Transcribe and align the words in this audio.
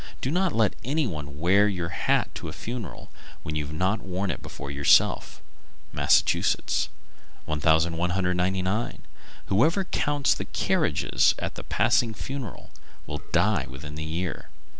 Do 0.19 0.31
not 0.31 0.51
let 0.55 0.75
any 0.83 1.05
one 1.05 1.37
wear 1.39 1.67
your 1.67 1.89
hat 1.89 2.33
to 2.33 2.47
a 2.49 2.53
funeral 2.53 3.11
when 3.43 3.53
you've 3.53 3.71
not 3.71 4.01
worn 4.01 4.31
it 4.31 4.41
before 4.41 4.71
yourself. 4.71 5.43
Massachusetts. 5.93 6.89
1199. 7.45 9.03
Whoever 9.45 9.83
counts 9.83 10.33
the 10.33 10.45
carriages 10.45 11.35
at 11.37 11.59
a 11.59 11.63
passing 11.63 12.15
funeral 12.15 12.71
will 13.05 13.21
die 13.31 13.67
within 13.69 13.93
the 13.93 14.03
year. 14.03 14.49